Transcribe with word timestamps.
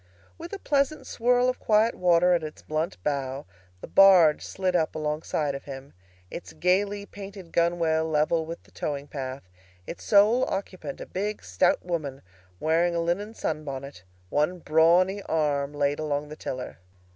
With 0.35 0.51
a 0.51 0.57
pleasant 0.57 1.05
swirl 1.05 1.47
of 1.47 1.59
quiet 1.59 1.93
water 1.93 2.33
at 2.33 2.41
its 2.41 2.63
blunt 2.63 2.97
bow 3.03 3.45
the 3.81 3.87
barge 3.87 4.43
slid 4.43 4.75
up 4.75 4.95
alongside 4.95 5.53
of 5.53 5.65
him, 5.65 5.93
its 6.31 6.53
gaily 6.53 7.05
painted 7.05 7.51
gunwale 7.53 8.09
level 8.09 8.43
with 8.47 8.63
the 8.63 8.71
towing 8.71 9.07
path, 9.07 9.43
its 9.85 10.03
sole 10.03 10.43
occupant 10.45 10.99
a 11.01 11.05
big 11.05 11.43
stout 11.43 11.85
woman 11.85 12.23
wearing 12.59 12.95
a 12.95 12.99
linen 12.99 13.35
sun 13.35 13.63
bonnet, 13.63 14.01
one 14.29 14.57
brawny 14.57 15.21
arm 15.29 15.71
laid 15.71 15.99
along 15.99 16.29
the 16.29 16.35
tiller. 16.35 16.79